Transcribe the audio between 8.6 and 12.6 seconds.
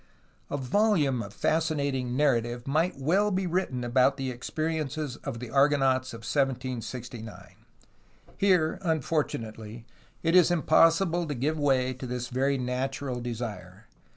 un fortunately, it is impossible to give way to this very